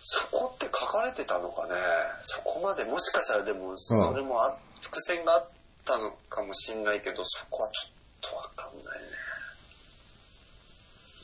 [0.02, 1.74] そこって書かれてたのかね？
[2.22, 5.48] そこまでもしかしたらでもそれもあ、伏線があっ
[5.85, 9.07] たのかもしんないけどそこはちょっとわかんないね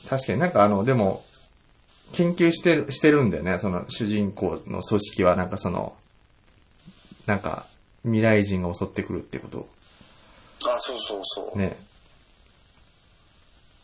[0.07, 1.25] 確かになんかあの、でも、
[2.13, 3.59] 研究してる、してるんだよね。
[3.59, 5.97] その主人公の組織はなんかその、
[7.25, 7.65] なんか
[8.05, 9.67] 未来人が襲ってくるってこと？
[10.65, 11.75] あそうそうそう、ね。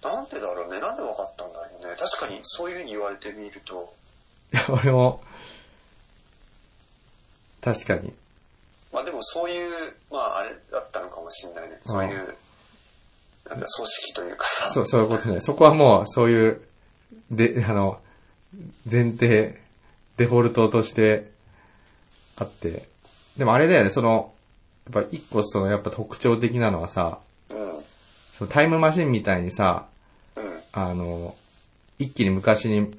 [0.01, 3.93] なんでだろうねなんでわかったんだろうね確かにそういうふうに言われてみると
[4.53, 5.21] いや俺も、
[7.61, 8.13] 確かに。
[8.93, 9.69] まあでもそういう
[10.09, 12.35] まああれだったのかもしんないねそういうなんか
[13.45, 15.41] 組織というかさそう、そういうことね。
[15.41, 16.61] そこはもう、そういう、
[17.31, 17.99] で、あの、
[18.89, 19.59] 前提、
[20.17, 21.31] デフォルトとして
[22.35, 22.90] あって。
[23.37, 24.33] でもあれだよね、その、
[24.91, 27.71] やっぱ一個その、やっぱ特徴的なのはさ、うん。
[28.33, 29.85] そのタイムマシンみたいにさ、
[30.35, 30.59] うん。
[30.73, 31.35] あの、
[31.99, 32.91] 一気に昔に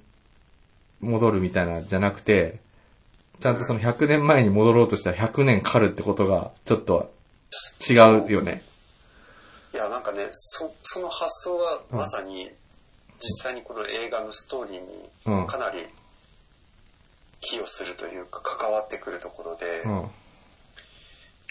[1.01, 2.61] 戻るみたいなじゃなくて、
[3.41, 7.13] ちゃんとその100年前に戻ろうとしたら100年かかるってことが、ちょっと
[7.89, 8.63] 違うよね。
[9.75, 12.51] いやなんかねそその発想がまさに
[13.19, 14.81] 実際にこの映画のストーリー
[15.27, 15.43] うん。
[15.43, 15.79] にかなり
[17.41, 20.11] 寄与するというか関わってくるところで、うん。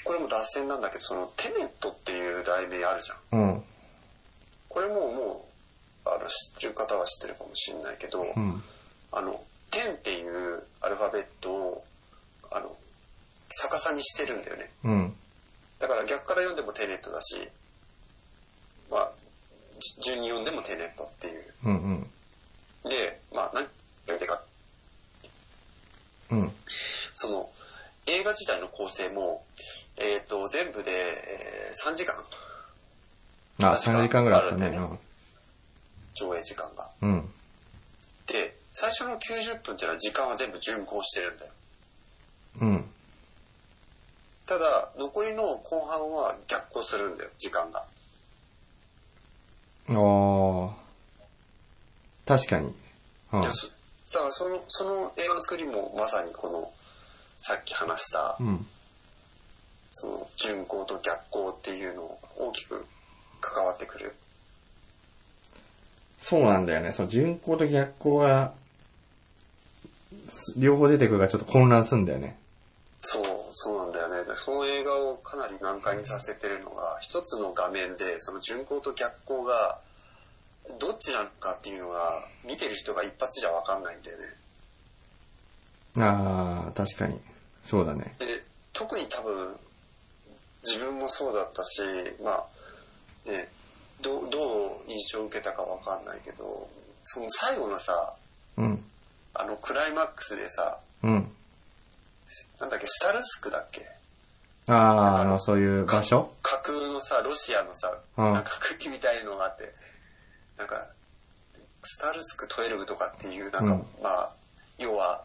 [0.04, 3.64] これも脱線なんだけどそのテネットっていう題名あるじゃんうん。
[4.70, 5.46] これもも
[6.06, 8.64] うあの知ってる方は知ってるかもしれないけど、うん。
[9.12, 11.84] あの10っていうアルファベットを
[12.52, 12.76] あの
[13.50, 15.14] 逆さにしてるんだよねうん。
[15.80, 17.48] だから逆から読んでもテネットだし
[18.90, 19.12] まあ
[19.80, 21.74] じ順に読んでもテネットっていううん。
[21.74, 22.02] うん。
[22.90, 23.70] でまあ何が
[24.08, 24.42] 言いたいか
[26.32, 26.52] うん。
[27.14, 27.50] その
[28.08, 29.46] 映画自体の構成も
[30.02, 32.16] えっ、と全部で、えー3時間
[33.62, 34.68] あ、3時間ぐらいあったね。
[34.68, 35.00] あるん
[36.16, 37.30] 上映時間がうん。
[38.28, 41.52] で最初の90分っていうのは時間は全部順行してるんだよ
[42.62, 42.86] うん。
[44.46, 47.86] ただ残りの後半は逆行するんだよ時間が
[49.90, 50.72] おー。
[52.28, 52.68] 確かに。
[53.34, 56.70] うんだからそのその映画の作りもまさにこの
[57.40, 58.68] さっき話したうん。
[59.92, 62.86] その順行と逆行っていうのを大きく
[63.42, 64.14] 関わってくる
[66.20, 66.92] そうなんだよね。
[66.92, 68.54] その順行と逆行が、
[70.58, 72.38] 両方出てくるからちょっと混乱するんだよね。
[73.02, 79.80] そうそうなんだよねでその映画をかなり難解にさせてるのが一つの画面でその順行と逆行が
[80.80, 84.24] どっちなのかっていうのが見てる人が一発じゃ分かんないんだよね
[85.98, 87.20] あー、確かに。
[87.64, 88.16] そうだね。
[88.20, 88.26] で
[88.72, 89.58] 特に多分
[90.64, 91.82] 自分もそうだったし
[92.24, 92.44] ま
[93.28, 93.48] あね
[94.02, 96.70] どうどう印象を受けたか分かんないけど
[97.04, 98.14] その最後のさ
[98.58, 98.84] うん。
[99.34, 101.32] あのクライマックスでさうん。
[102.60, 103.82] なんだっけスタルスクだっけ？
[104.68, 106.32] あー、あの、そういう場所？
[106.44, 109.74] 架空のさロシアのさ、うんなんか空気みたいのがあって
[110.58, 110.86] なんか
[111.84, 113.70] スタルスク12とかっていうなんか、うん
[114.04, 114.32] まあ
[114.78, 115.24] 要は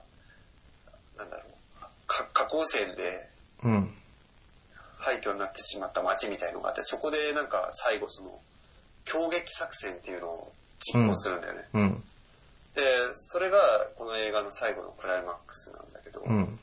[1.19, 3.29] なんだろうか下降線で
[3.63, 3.95] うん。
[5.07, 8.31] 廃墟になってしまった町みたいのがあってそこでなんか最後その
[9.11, 11.91] 攻撃作戦っていうのを実行するんだよね、うん。
[12.75, 12.83] で
[13.13, 13.59] それが
[13.97, 16.59] この映画の最後のクライマックスなんだけど、うん。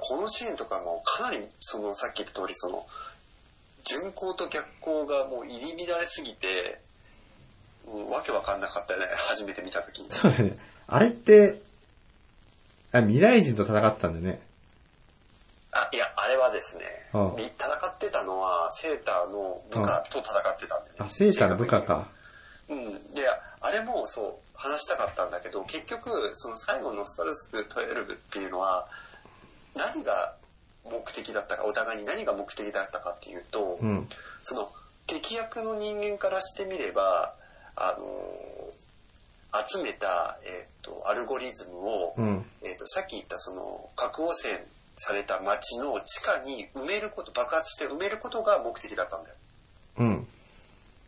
[0.00, 2.86] このシーンとかもかなりそのさっき言った通りその
[3.84, 6.78] 順行と逆行がもう入り乱れすぎて
[7.92, 10.12] うん、わけわかんなかったよね、 初めて見たときに。
[10.12, 10.58] そうだね。
[10.86, 11.60] あれって、
[12.92, 14.42] あ、未来人と戦ってたんだよね。
[15.72, 20.94] あ、いや、あれはですね、戦ってたのは、セーターの部下と戦ってたんだよね。
[20.98, 22.08] あ、セーターの部下か。
[22.68, 23.14] うん。
[23.14, 23.22] で、
[23.60, 28.88] あれもそう、話したかったんだけど、結局、その最後のスタルスク12っていうのは、
[29.74, 30.34] 何が
[30.84, 34.08] 目的だったか、お互いに何が目的だったかっていうと、うん。
[34.42, 34.70] その
[35.06, 37.34] 敵役の人間からしてみれば、
[37.76, 38.06] あの
[39.66, 42.44] 集めた、えっとアルゴリズムを、うん。
[42.62, 44.66] えっとさっき言ったその核汚染
[44.98, 49.34] された街の地下に埋めること爆発して埋めることが目的だったんだよ。
[49.98, 50.26] うん。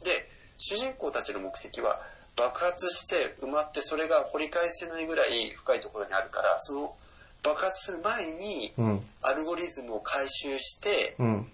[0.05, 0.29] で
[0.59, 2.01] 主人公たちの目的は
[2.37, 6.95] 爆発して埋まってそれが掘り返せないぐらい深いところにあるからその
[7.43, 9.01] 爆発する前にうん。
[9.23, 11.47] アルゴリズムを回収してうん。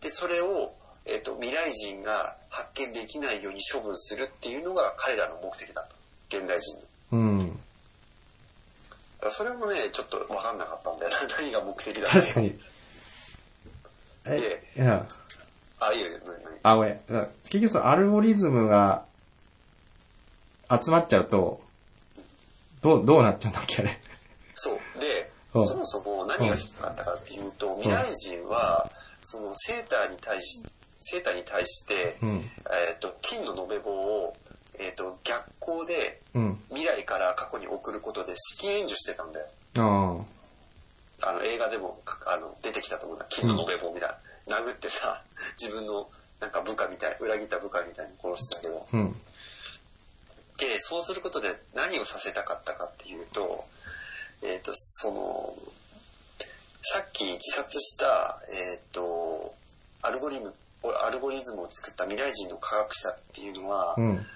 [0.00, 0.72] でそれを、
[1.04, 5.88] えっと未来人が発見できないように処分するっていうのが彼らの目的だっ
[6.30, 6.84] た現代人の。
[7.12, 7.49] うん。
[9.28, 12.60] それもねちょっと分かんなかったんだよな 何が目的だった確かに。
[14.26, 15.06] え、いや、
[15.80, 16.58] あいいよ何何？
[16.62, 17.00] あ、ごめん。
[17.44, 19.04] 結局そのアルゴリズムが
[20.70, 21.60] 集まっちゃうと、
[22.82, 23.98] どう、どうなっちゃうんだっけ、あれ。
[24.54, 25.00] そう。
[25.00, 28.90] で、うんそもそも何がしたかったかっていうと、未来人は、
[29.24, 30.62] そのセーターに対し、
[30.98, 32.50] セーターに対して、うん。
[32.88, 34.36] えっ、と、金の延べ棒を、
[34.80, 36.62] えっ、と、逆光でうん。
[36.68, 39.46] 未来から過去に送ることで資金援助してたんだよ。
[41.22, 43.26] ああの、映画でもかあの出てきたと思うんだ。
[43.28, 44.10] 金の延べ棒みたい
[44.46, 44.58] な。
[44.58, 45.22] 殴ってさ、
[45.60, 46.08] 自分の
[46.40, 48.86] なんか部下みたい、裏切った部下みたいに殺してたけど。
[48.92, 48.96] あ。
[48.96, 49.12] うん。
[50.56, 53.64] で、そうすることで何をさせたかったかっていうと、
[54.42, 55.54] えっ、と、その、
[56.82, 59.54] さっき自殺した、えっ、と、
[60.02, 60.54] アルゴリム、
[61.04, 64.26] アルゴリズムを作った未来人の科学者っていうのは、うん。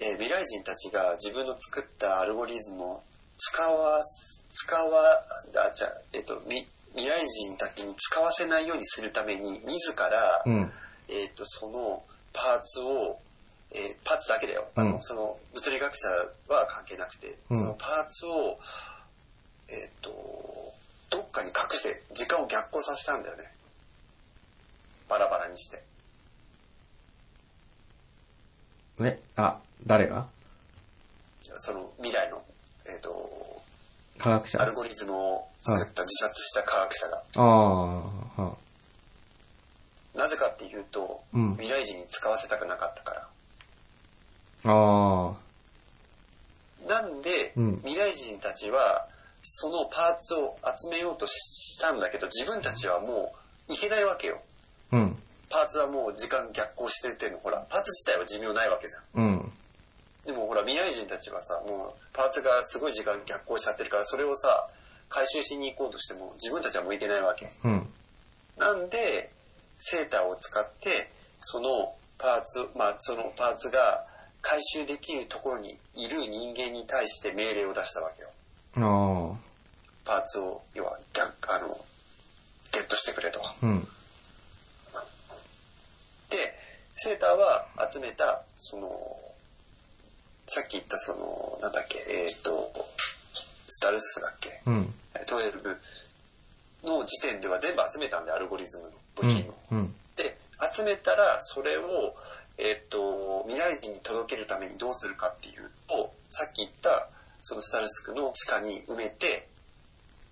[0.00, 3.02] えー未来人たちが自分の作ったアルゴリズムを
[3.36, 5.02] 使わす、使わ、
[5.56, 10.72] あ、じゃあえっ、と、み未来人たちに使わせないようにするために、自ら、うん。
[11.08, 13.18] えっ、と、そのパーツを、
[13.70, 14.68] えーパーツだけだよ。
[14.74, 18.58] あの、うんその物理学者は関係なくて、うんそのパーツを、
[19.68, 20.10] えっ、と、
[21.10, 23.44] どっかに隠して、時間を逆行させたんだよね。
[25.08, 25.82] バラバラにして。
[29.00, 30.26] え、あ、誰が？
[31.56, 32.42] その未来の、
[32.86, 33.62] えっ、と、
[34.18, 37.22] 科学者アルゴリズムを作った自殺した科学者が。
[37.36, 38.56] ああ、は
[40.14, 43.28] なぜかっていうと、うん未来人に使わせたくなかったから。
[44.64, 45.30] あ。
[45.30, 45.34] あ
[46.88, 49.06] なんで、うん未来人たちは、
[49.42, 53.32] そのパーツを集めようとしたんだけど、自分たちはも
[53.68, 54.40] ういけないわけよ。
[54.90, 54.96] あ。
[54.96, 55.16] うん。
[55.50, 59.22] パーツはもう時間逆行しててんの、ほら、パーツ自体は寿命ないわけじゃん。
[59.22, 59.52] うん。
[60.28, 64.68] でもほら、未来人たちはさ、もうパーツがすごい時間逆行しちゃってるから、それをさ、
[65.08, 67.50] 回収しに行こうとしても、自分たちはもういけないわけ。
[67.64, 67.88] うん。
[68.58, 69.32] なんで、
[69.78, 71.08] セーターを使って、
[71.40, 74.04] そのパーツ、まあ、そのパーツが
[74.42, 78.28] 回収できるところにいる人間に対して命令を出したわけよ。
[78.76, 79.36] ああ。
[80.04, 81.68] パーツを、要は、逆、あの、
[82.70, 83.40] ゲットしてくれと。
[83.62, 83.80] うん。
[86.28, 86.36] で、
[86.96, 89.27] セーターは集めた、その、
[90.48, 92.72] さっき言ったその、なんだっけ、えっ、と、
[93.68, 94.94] スタルスだっけ、うん。
[95.26, 95.76] 12
[96.84, 99.54] の時点では全部集めたんで、アルゴリズムのうん部品を。。
[99.72, 99.94] うん。
[100.16, 100.38] で、
[100.74, 102.14] 集めたら、それを、
[102.56, 107.08] えっ、と、未来人に届けるためにどうするかっていうと、さっき言った、
[107.40, 109.48] そのスタルスクの地下に埋めて、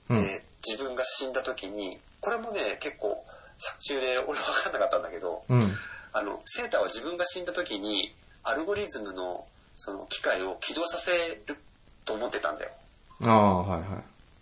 [0.09, 0.23] うん。
[0.23, 3.25] で自分が死んだ時に、これもね、結構、
[3.59, 5.73] 作中で俺分かんなかったんだけど、うん。
[6.13, 9.47] あの、セーターは自分が死んだ時に、アルゴリズムの、
[9.77, 11.11] その機械を起動させ
[11.47, 11.57] る
[12.05, 12.71] と思ってたんだよ。
[13.23, 13.87] ああ、はいは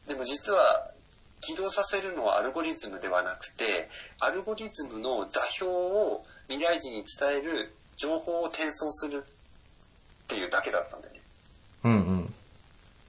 [0.06, 0.08] い。
[0.08, 0.90] でも実は、
[1.40, 3.88] 起動させるのはアルゴリズムではなくて、
[4.20, 11.20] アルゴリズムの座標を未来人に伝える情報を転送するっていうだけだったんだよね。
[11.84, 12.34] うんうん。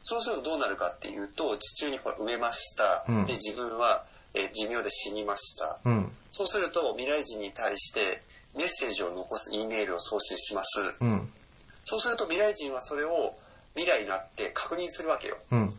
[0.04, 3.06] そうするとどうなるかっていうと、地中にこれ埋めました。
[3.08, 4.04] うんで、自分は、
[4.34, 5.80] えー寿命で死にました。
[5.86, 6.12] うん。
[6.34, 8.22] そうすると未来人に対して
[8.56, 10.96] メッセージを残す E メールを送信します。
[11.00, 11.30] うん。
[11.86, 13.34] そうすると未来人はそれを
[13.76, 15.38] 未来になって確認するわけよ。
[15.52, 15.74] うん。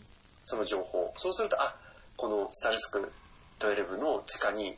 [0.45, 1.13] その情報。
[1.17, 1.75] そうすると、あ、
[2.17, 3.13] このスタルスク
[3.59, 4.77] 12の地下に、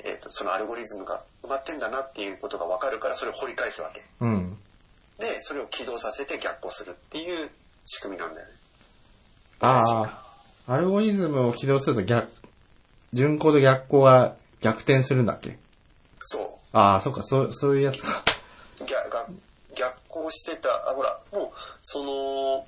[0.00, 4.02] えっ、と、そのアルゴリズムが埋まってんだなっていうことがわかるから、それを掘り返すわけ。
[4.20, 4.58] うん。
[5.18, 7.50] で、それを起動させて逆行するっていう
[7.86, 8.52] 仕組みなんだよね。
[9.60, 10.24] ああ。
[10.66, 12.28] アルゴリズムを起動すると逆、
[13.12, 15.58] 順行と逆行が逆転するんだっけ？
[16.20, 18.24] そああ、そっか、そう、そういうやつか。
[18.80, 18.84] う。
[18.84, 19.26] 逆、
[20.14, 21.50] 逆逆行押してた、あ、ほら、もう、
[21.82, 22.66] その、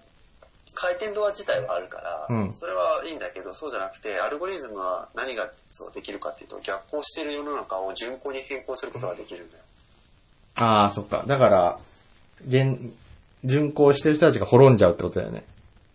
[0.74, 9.64] 回転ドア自体はあるから、うんそれはいいんだけど、そうじゃなくて、アルゴリズムは何がそうできるかっていうと、逆行している世の中を順行に変更することができるんだよ。
[10.57, 11.24] ああ、そっか。
[11.26, 11.78] だから、
[12.47, 12.78] 現、
[13.44, 15.44] 巡行してる人たちが滅んじゃうってことだよね。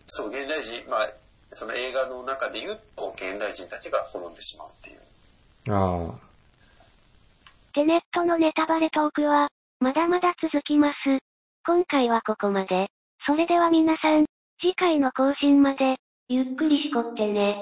[0.08, 1.10] そう、現代人、まあ、
[1.50, 5.74] その映画の中で言うと、現代人たちが滅んでしまうっていう。
[5.74, 6.32] ああ。
[7.74, 9.48] テネットのネタバレトークは、
[9.80, 11.31] まだまだ続きます。
[11.64, 12.88] 今回はここまで。
[13.28, 14.26] それでは皆さん、
[14.60, 15.98] 次回の更新まで、
[16.28, 17.56] ゆっくりしこってね。